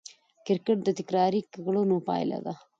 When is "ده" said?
2.45-2.53